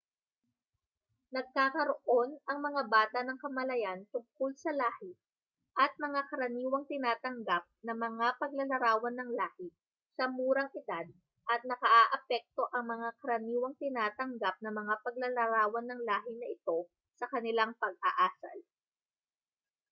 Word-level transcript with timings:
nagkakaroon 1.35 2.29
ang 2.49 2.57
mga 2.67 2.81
bata 2.95 3.19
ng 3.23 3.37
kamalayan 3.43 3.99
tungkol 4.13 4.51
sa 4.63 4.71
lahi 4.81 5.11
at 5.83 5.91
mga 6.05 6.21
karaniwang 6.29 6.85
tinatanggap 6.91 7.63
na 7.85 7.93
mga 8.05 8.27
paglalarawan 8.41 9.13
ng 9.21 9.29
lahi 9.39 9.67
sa 10.17 10.25
murang 10.37 10.69
edad 10.79 11.05
at 11.53 11.61
nakaaapekto 11.69 12.63
ang 12.75 12.85
mga 12.93 13.09
karaniwang 13.21 13.75
tinatanggap 13.81 14.55
na 14.65 14.71
mga 14.79 14.95
paglalarawan 15.05 15.85
ng 15.87 16.01
lahi 16.09 16.31
na 16.41 16.47
ito 16.55 16.77
sa 17.19 17.25
kanilang 17.33 17.71
pag-aasal 17.81 18.57